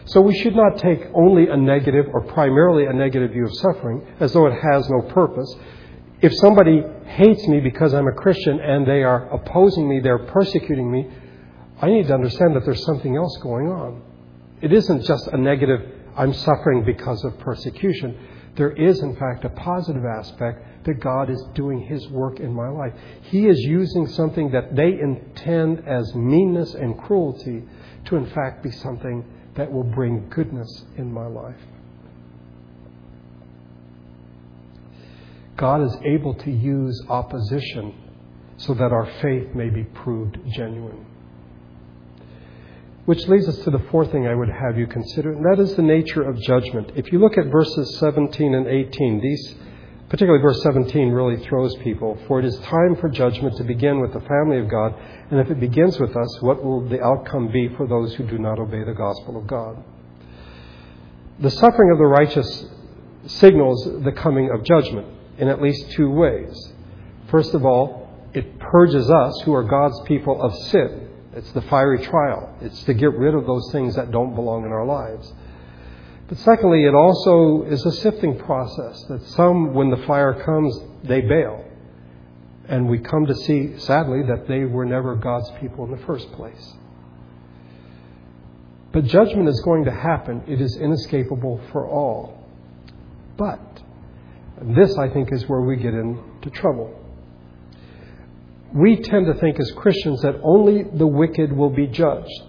[0.06, 4.06] So we should not take only a negative or primarily a negative view of suffering
[4.18, 5.54] as though it has no purpose.
[6.20, 10.90] If somebody hates me because I'm a Christian and they are opposing me, they're persecuting
[10.90, 11.10] me,
[11.80, 14.02] I need to understand that there's something else going on.
[14.60, 15.80] It isn't just a negative,
[16.16, 18.18] I'm suffering because of persecution.
[18.56, 22.68] There is, in fact, a positive aspect that God is doing His work in my
[22.68, 22.92] life.
[23.22, 27.62] He is using something that they intend as meanness and cruelty
[28.06, 31.60] to, in fact, be something that will bring goodness in my life.
[35.56, 37.94] God is able to use opposition
[38.56, 41.06] so that our faith may be proved genuine.
[43.06, 45.74] Which leads us to the fourth thing I would have you consider, and that is
[45.74, 46.92] the nature of judgment.
[46.96, 49.54] If you look at verses 17 and 18, these,
[50.08, 52.18] particularly verse 17, really throws people.
[52.28, 54.94] For it is time for judgment to begin with the family of God,
[55.30, 58.38] and if it begins with us, what will the outcome be for those who do
[58.38, 59.82] not obey the gospel of God?
[61.38, 62.66] The suffering of the righteous
[63.26, 65.06] signals the coming of judgment
[65.38, 66.72] in at least two ways.
[67.30, 71.08] First of all, it purges us, who are God's people, of sin.
[71.32, 72.54] It's the fiery trial.
[72.60, 75.32] It's to get rid of those things that don't belong in our lives.
[76.28, 81.20] But secondly, it also is a sifting process that some, when the fire comes, they
[81.20, 81.64] bail.
[82.68, 86.30] And we come to see, sadly, that they were never God's people in the first
[86.32, 86.74] place.
[88.92, 90.42] But judgment is going to happen.
[90.48, 92.44] It is inescapable for all.
[93.36, 93.60] But
[94.62, 96.99] this, I think, is where we get into trouble
[98.74, 102.42] we tend to think as Christians that only the wicked will be judged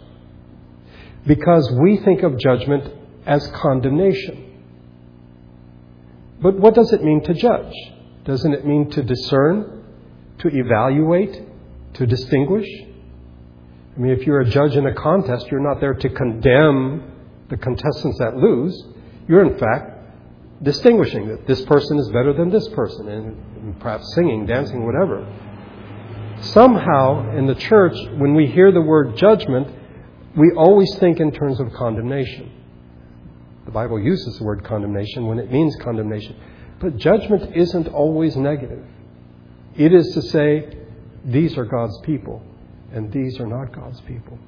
[1.25, 2.91] because we think of judgment
[3.25, 4.47] as condemnation.
[6.41, 7.73] But what does it mean to judge?
[8.25, 9.83] Doesn't it mean to discern,
[10.39, 11.41] to evaluate,
[11.95, 12.67] to distinguish?
[13.95, 17.11] I mean, if you're a judge in a contest, you're not there to condemn
[17.49, 18.83] the contestants that lose.
[19.27, 24.45] You're, in fact, distinguishing that this person is better than this person, and perhaps singing,
[24.45, 25.27] dancing, whatever
[26.41, 29.67] somehow in the church, when we hear the word judgment,
[30.35, 32.51] we always think in terms of condemnation.
[33.65, 36.35] The Bible uses the word condemnation when it means condemnation.
[36.79, 38.83] But judgment isn't always negative.
[39.77, 40.77] It is to say,
[41.23, 42.41] these are God's people,
[42.91, 44.39] and these are not God's people.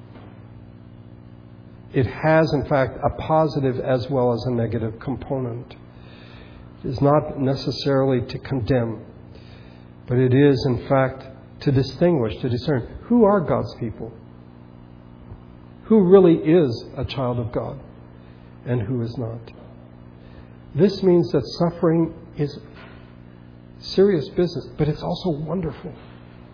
[1.92, 5.76] It has, in fact, a positive as well as a negative component.
[6.82, 9.04] It is not necessarily to condemn,
[10.06, 11.24] but it is, in fact,
[11.64, 14.12] to distinguish, to discern who are God's people,
[15.84, 17.80] who really is a child of God,
[18.66, 19.40] and who is not.
[20.74, 22.58] This means that suffering is
[23.78, 25.92] serious business, but it's also wonderful.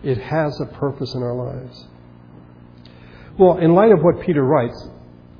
[0.01, 1.87] It has a purpose in our lives.
[3.37, 4.89] Well, in light of what Peter writes,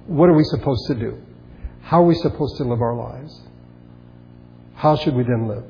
[0.06, 1.22] what are we supposed to do?
[1.82, 3.42] How are we supposed to live our lives?
[4.76, 5.64] How should we then live?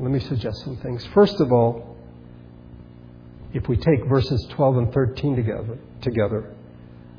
[0.00, 1.04] Let me suggest some things.
[1.14, 1.96] First of all,
[3.52, 6.54] if we take verses 12 and 13 together, together,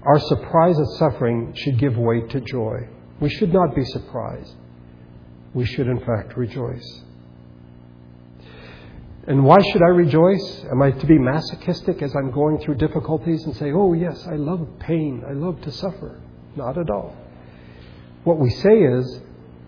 [0.03, 2.87] our surprise at suffering should give way to joy.
[3.19, 4.55] We should not be surprised.
[5.53, 7.03] We should, in fact, rejoice.
[9.27, 10.65] And why should I rejoice?
[10.71, 14.35] Am I to be masochistic as I'm going through difficulties and say, oh, yes, I
[14.35, 15.23] love pain.
[15.29, 16.19] I love to suffer?
[16.55, 17.15] Not at all.
[18.23, 19.21] What we say is,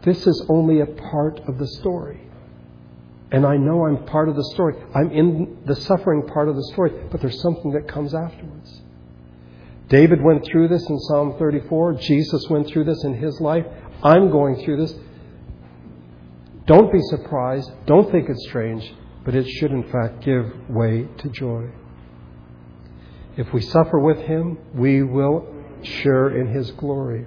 [0.03, 2.21] this is only a part of the story.
[3.33, 4.75] And I know I'm part of the story.
[4.93, 8.81] I'm in the suffering part of the story, but there's something that comes afterwards.
[9.89, 11.95] David went through this in Psalm 34.
[11.95, 13.65] Jesus went through this in his life.
[14.03, 14.93] I'm going through this.
[16.67, 17.71] Don't be surprised.
[17.87, 18.93] Don't think it's strange,
[19.25, 21.69] but it should, in fact, give way to joy.
[23.35, 25.47] If we suffer with him, we will
[25.81, 27.25] share in his glory.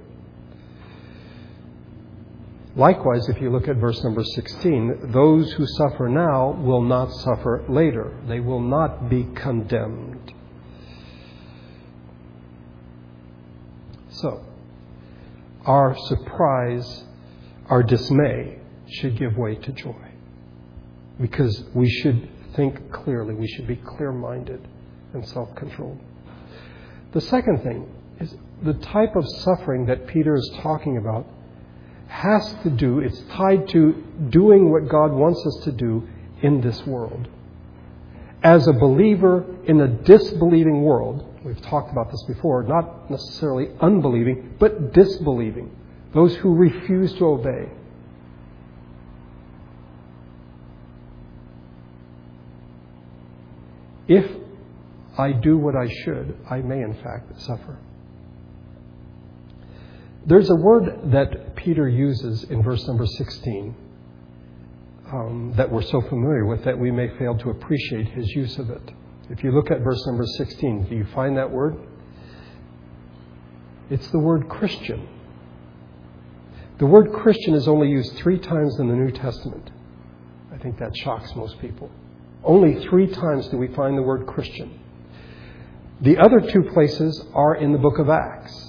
[2.77, 7.65] Likewise, if you look at verse number 16, those who suffer now will not suffer
[7.71, 8.15] later.
[8.29, 10.35] They will not be condemned.
[14.11, 14.45] So,
[15.65, 17.05] our surprise,
[17.71, 18.59] our dismay
[18.89, 20.11] should give way to joy.
[21.19, 24.69] Because we should think clearly, we should be clear minded
[25.15, 25.99] and self controlled.
[27.13, 31.27] The second thing is the type of suffering that Peter is talking about
[32.17, 33.93] has to do, it's tied to
[34.31, 36.09] doing what God wants us to do
[36.41, 37.29] in this world.
[38.43, 44.57] As a believer in a disbelieving world, we've talked about this before, not necessarily unbelieving,
[44.59, 45.77] but disbelieving,
[46.15, 47.69] those who refuse to obey.
[54.09, 54.31] If
[55.19, 57.77] I do what I should, I may in fact suffer.
[60.27, 63.77] There's a word that Peter uses in verse number 16
[65.13, 68.71] um, that we're so familiar with that we may fail to appreciate his use of
[68.71, 68.83] it.
[69.31, 71.77] If you look at verse number 16, do you find that word?
[73.89, 75.09] It's the word Christian.
[76.79, 79.71] The word Christian is only used three times in the New Testament.
[80.53, 81.89] I think that shocks most people.
[82.43, 84.81] Only three times do we find the word Christian.
[86.01, 88.66] The other two places are in the book of Acts.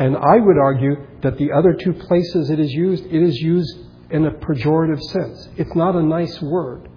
[0.00, 3.80] And I would argue that the other two places it is used, it is used
[4.10, 5.48] in a pejorative sense.
[5.58, 6.88] It's not a nice word.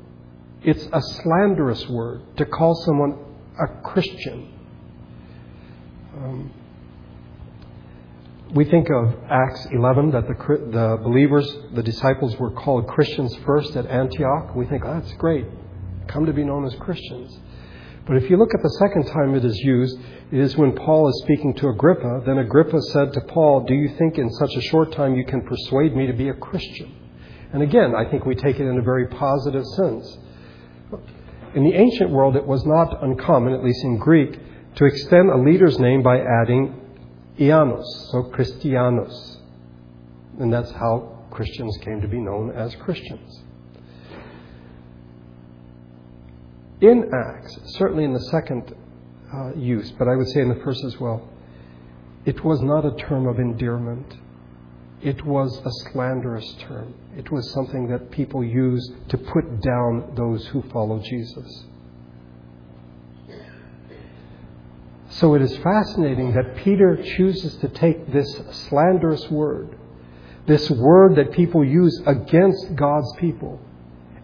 [0.64, 3.20] It's a slanderous word to call someone
[3.60, 4.54] a Christian.
[6.16, 6.54] Um,
[8.56, 10.36] we think of Acts 11 that the,
[10.72, 14.56] the believers, the disciples were called Christians first at Antioch.
[14.56, 15.46] We think, oh, that's great.
[16.08, 17.38] Come to be known as Christians.
[18.06, 19.98] But if you look at the second time it is used,
[20.32, 22.24] it is when Paul is speaking to Agrippa.
[22.26, 25.42] Then Agrippa said to Paul, Do you think in such a short time you can
[25.42, 26.94] persuade me to be a Christian?
[27.54, 30.18] And again, I think we take it in a very positive sense.
[31.56, 34.38] In the ancient world, it was not uncommon, at least in Greek,
[34.76, 36.76] to extend a leader's name by adding
[37.40, 39.38] Ianos, so Christianos.
[40.40, 43.44] And that's how Christians came to be known as Christians.
[46.84, 48.76] In Acts, certainly in the second
[49.34, 51.30] uh, use, but I would say in the first as well,
[52.26, 54.14] it was not a term of endearment.
[55.02, 56.94] It was a slanderous term.
[57.18, 61.66] It was something that people used to put down those who follow Jesus.
[65.10, 68.28] So it is fascinating that Peter chooses to take this
[68.68, 69.78] slanderous word,
[70.48, 73.62] this word that people use against God's people,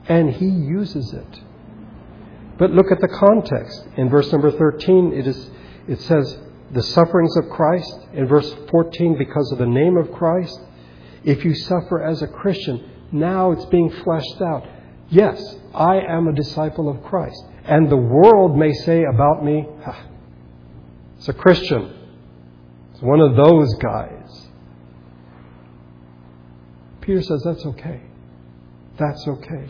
[0.09, 1.41] and he uses it
[2.59, 3.87] but look at the context.
[3.95, 5.49] In verse number 13, it, is,
[5.87, 6.37] it says,
[6.71, 7.97] the sufferings of Christ.
[8.13, 10.59] In verse 14, because of the name of Christ.
[11.23, 14.67] If you suffer as a Christian, now it's being fleshed out.
[15.09, 15.41] Yes,
[15.73, 17.41] I am a disciple of Christ.
[17.63, 19.65] And the world may say about me,
[21.17, 21.93] it's a Christian.
[22.91, 24.47] It's one of those guys.
[27.01, 28.01] Peter says, that's okay.
[28.97, 29.69] That's okay.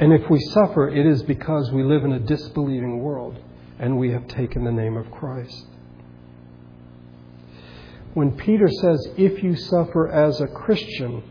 [0.00, 3.36] And if we suffer, it is because we live in a disbelieving world
[3.78, 5.66] and we have taken the name of Christ.
[8.14, 11.22] When Peter says, if you suffer as a Christian,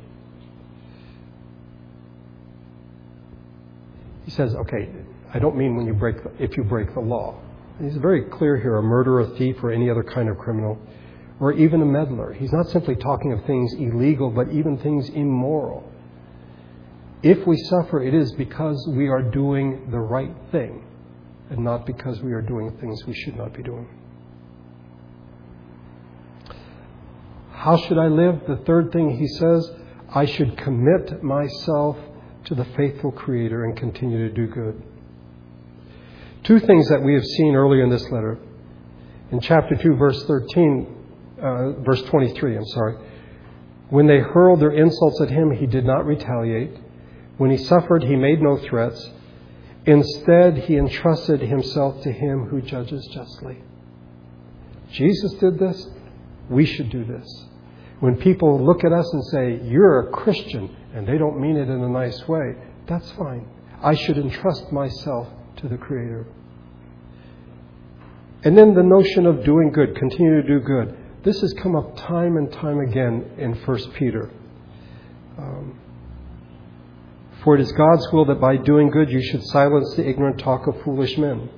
[4.25, 4.89] he says, okay,
[5.33, 7.39] I don't mean when you break the, if you break the law.
[7.81, 10.79] He's very clear here a murderer, a thief, or any other kind of criminal,
[11.39, 12.33] or even a meddler.
[12.33, 15.89] He's not simply talking of things illegal, but even things immoral.
[17.23, 20.85] If we suffer, it is because we are doing the right thing
[21.49, 23.87] and not because we are doing things we should not be doing.
[27.51, 28.41] How should I live?
[28.47, 29.71] The third thing he says,
[30.13, 31.97] I should commit myself
[32.45, 34.81] to the faithful Creator and continue to do good.
[36.43, 38.39] Two things that we have seen earlier in this letter.
[39.31, 40.95] In chapter 2, verse 13,
[41.41, 42.95] uh, verse 23, I'm sorry.
[43.89, 46.77] When they hurled their insults at him, he did not retaliate.
[47.37, 49.09] When he suffered, he made no threats.
[49.85, 53.61] Instead, he entrusted himself to him who judges justly.
[54.91, 55.87] Jesus did this.
[56.49, 57.45] We should do this.
[57.99, 61.69] When people look at us and say, You're a Christian, and they don't mean it
[61.69, 62.55] in a nice way,
[62.87, 63.47] that's fine.
[63.81, 65.27] I should entrust myself
[65.57, 66.25] to the Creator.
[68.43, 70.97] And then the notion of doing good, continue to do good.
[71.23, 74.31] This has come up time and time again in 1 Peter.
[75.37, 75.79] Um,
[77.47, 80.67] for it is God's will that by doing good you should silence the ignorant talk
[80.67, 81.49] of foolish men.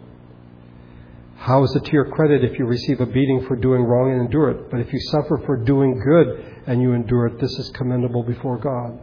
[1.36, 4.22] How is it to your credit if you receive a beating for doing wrong and
[4.22, 4.70] endure it?
[4.70, 8.60] But if you suffer for doing good and you endure it, this is commendable before
[8.60, 9.00] God.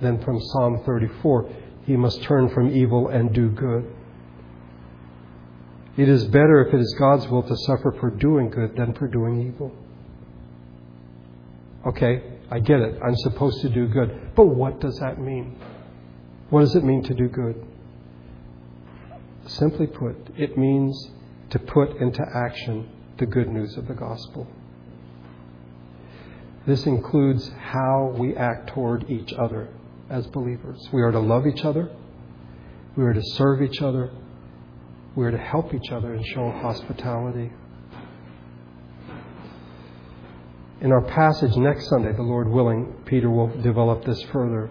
[0.00, 1.50] Then from Psalm 34,
[1.84, 3.84] he must turn from evil and do good.
[5.98, 9.06] It is better if it is God's will to suffer for doing good than for
[9.06, 9.70] doing evil.
[11.86, 13.00] Okay, I get it.
[13.02, 14.34] I'm supposed to do good.
[14.34, 15.58] But what does that mean?
[16.50, 17.66] What does it mean to do good?
[19.46, 21.10] Simply put, it means
[21.50, 22.88] to put into action
[23.18, 24.46] the good news of the gospel.
[26.66, 29.68] This includes how we act toward each other
[30.08, 30.88] as believers.
[30.92, 31.90] We are to love each other,
[32.96, 34.10] we are to serve each other,
[35.14, 37.52] we are to help each other and show hospitality.
[40.84, 44.68] In our passage next Sunday, the Lord willing, Peter will develop this further.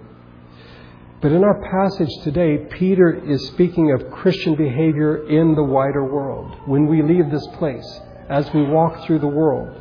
[1.23, 6.55] But in our passage today, Peter is speaking of Christian behavior in the wider world.
[6.67, 7.99] When we leave this place,
[8.29, 9.75] as we walk through the world,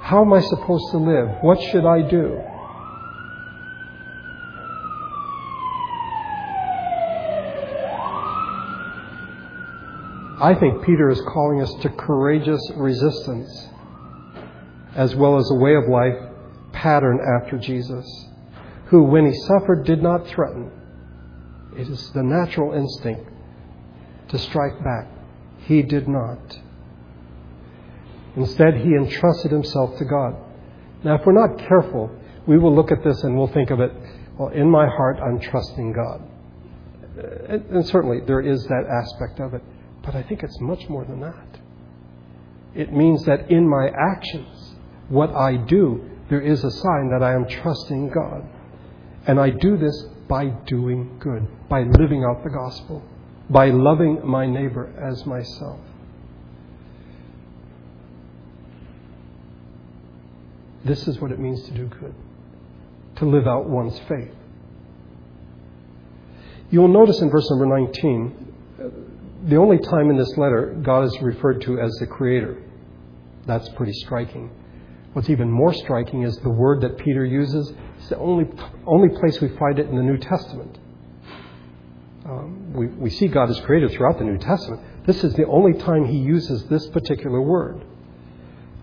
[0.00, 1.28] how am I supposed to live?
[1.42, 2.40] What should I do?
[10.42, 13.68] I think Peter is calling us to courageous resistance
[14.94, 16.16] as well as a way of life
[16.72, 18.06] patterned after Jesus
[18.86, 20.70] who, when he suffered, did not threaten.
[21.76, 23.28] It is the natural instinct
[24.28, 25.08] to strike back.
[25.66, 26.58] He did not.
[28.36, 30.36] Instead, he entrusted himself to God.
[31.02, 32.10] Now, if we're not careful,
[32.46, 33.92] we will look at this and we'll think of it,
[34.38, 36.22] well, in my heart, I'm trusting God.
[37.48, 39.62] And, and certainly there is that aspect of it.
[40.02, 41.60] But I think it's much more than that.
[42.74, 44.73] It means that in my actions,
[45.08, 48.48] what I do, there is a sign that I am trusting God.
[49.26, 53.02] And I do this by doing good, by living out the gospel,
[53.50, 55.80] by loving my neighbor as myself.
[60.84, 62.14] This is what it means to do good,
[63.16, 64.34] to live out one's faith.
[66.70, 68.88] You will notice in verse number 19, uh,
[69.48, 72.62] the only time in this letter God is referred to as the Creator.
[73.46, 74.50] That's pretty striking.
[75.14, 77.72] What's even more striking is the word that Peter uses.
[77.98, 78.46] It's the only,
[78.84, 80.76] only place we find it in the New Testament.
[82.26, 84.82] Um, we, we see God as creator throughout the New Testament.
[85.06, 87.80] This is the only time he uses this particular word.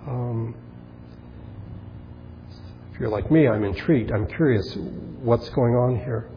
[0.08, 0.56] Um,
[2.94, 4.12] if you're like me, I'm intrigued.
[4.12, 4.74] I'm curious
[5.22, 6.30] what's going on here.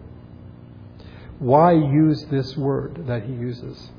[1.38, 3.90] Why use this word that he uses?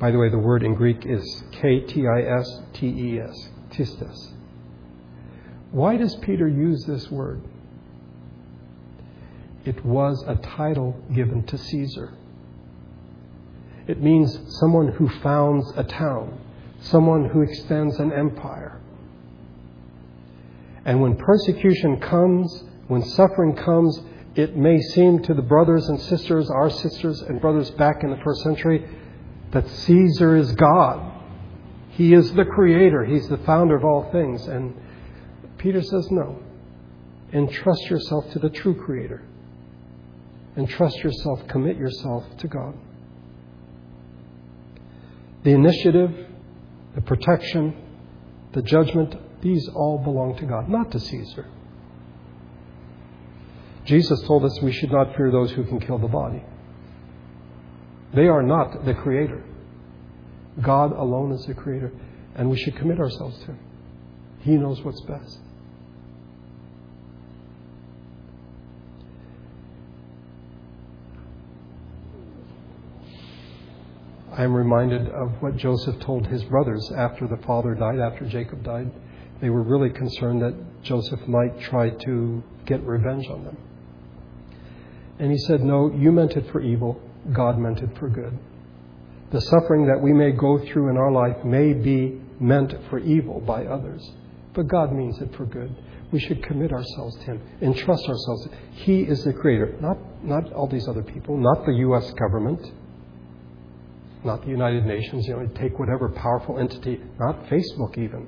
[0.00, 3.48] By the way, the word in Greek is K T I S T E S,
[3.70, 4.32] tistes.
[5.76, 7.42] Why does Peter use this word?
[9.66, 12.14] It was a title given to Caesar.
[13.86, 16.40] It means someone who founds a town,
[16.80, 18.80] someone who extends an empire.
[20.86, 24.00] And when persecution comes, when suffering comes,
[24.34, 28.20] it may seem to the brothers and sisters, our sisters and brothers back in the
[28.24, 28.88] first century,
[29.50, 31.12] that Caesar is God.
[31.90, 34.46] He is the creator, He's the founder of all things.
[34.46, 34.74] And
[35.66, 36.38] Peter says, no.
[37.32, 39.20] Entrust yourself to the true Creator.
[40.56, 42.72] Entrust yourself, commit yourself to God.
[45.42, 46.28] The initiative,
[46.94, 47.74] the protection,
[48.52, 51.46] the judgment, these all belong to God, not to Caesar.
[53.86, 56.44] Jesus told us we should not fear those who can kill the body.
[58.14, 59.42] They are not the Creator.
[60.62, 61.90] God alone is the Creator,
[62.36, 63.58] and we should commit ourselves to Him.
[64.42, 65.40] He knows what's best.
[74.36, 78.62] I am reminded of what Joseph told his brothers after the father died, after Jacob
[78.62, 78.90] died.
[79.40, 83.56] They were really concerned that Joseph might try to get revenge on them.
[85.18, 87.00] And he said, No, you meant it for evil,
[87.32, 88.38] God meant it for good.
[89.30, 93.40] The suffering that we may go through in our life may be meant for evil
[93.40, 94.06] by others,
[94.52, 95.74] but God means it for good.
[96.12, 98.48] We should commit ourselves to Him, entrust ourselves.
[98.72, 102.12] He is the Creator, not, not all these other people, not the U.S.
[102.12, 102.70] government
[104.26, 108.26] not the United Nations, you know, take whatever powerful entity, not Facebook even.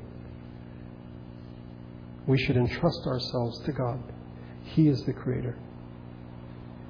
[2.26, 4.00] We should entrust ourselves to God.
[4.62, 5.56] He is the Creator.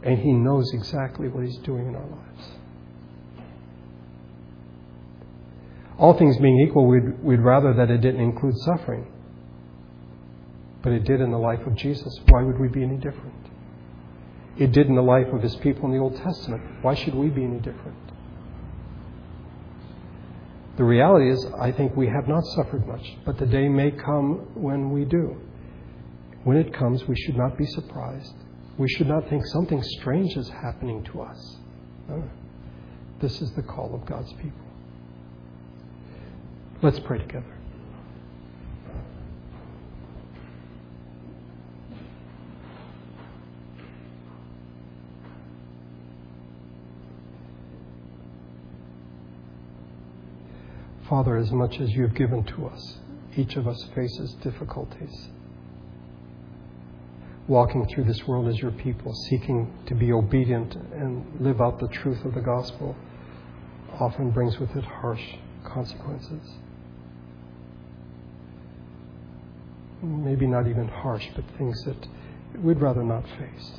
[0.02, 2.48] And He knows exactly what He's doing in our lives.
[5.98, 9.12] All things being equal, we'd, we'd rather that it didn't include suffering.
[10.82, 12.16] But it did in the life of Jesus.
[12.28, 13.34] Why would we be any different?
[14.56, 16.62] It did in the life of His people in the Old Testament.
[16.82, 18.07] Why should we be any different?
[20.78, 24.48] The reality is, I think we have not suffered much, but the day may come
[24.54, 25.36] when we do.
[26.44, 28.34] When it comes, we should not be surprised.
[28.78, 31.56] We should not think something strange is happening to us.
[33.20, 34.66] This is the call of God's people.
[36.80, 37.57] Let's pray together.
[51.08, 52.98] Father, as much as you have given to us,
[53.36, 55.28] each of us faces difficulties.
[57.46, 61.88] Walking through this world as your people, seeking to be obedient and live out the
[61.88, 62.94] truth of the gospel,
[63.98, 65.22] often brings with it harsh
[65.64, 66.46] consequences.
[70.02, 72.06] Maybe not even harsh, but things that
[72.62, 73.72] we'd rather not face.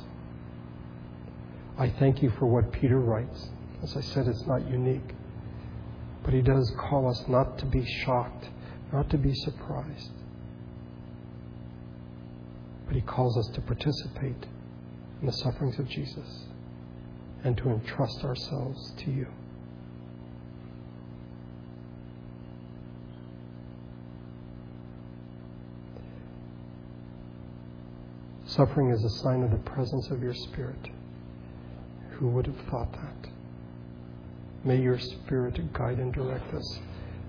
[1.78, 3.50] I thank you for what Peter writes.
[3.84, 5.14] As I said, it's not unique.
[6.22, 8.48] But he does call us not to be shocked,
[8.92, 10.10] not to be surprised.
[12.86, 14.46] But he calls us to participate
[15.20, 16.44] in the sufferings of Jesus
[17.44, 19.26] and to entrust ourselves to you.
[28.46, 30.88] Suffering is a sign of the presence of your Spirit.
[32.12, 33.39] Who would have thought that?
[34.64, 36.78] May your Spirit guide and direct us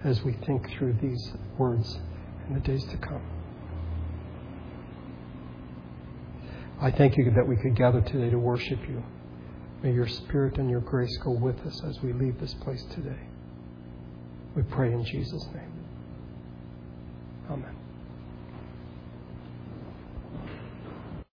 [0.03, 1.97] as we think through these words
[2.47, 3.21] in the days to come.
[6.81, 9.03] I thank you that we could gather today to worship you.
[9.83, 13.19] May your Spirit and your grace go with us as we leave this place today.
[14.55, 15.80] We pray in Jesus' name.